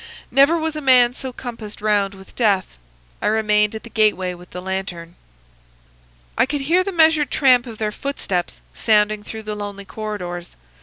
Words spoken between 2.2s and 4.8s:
death. I remained at the gateway with the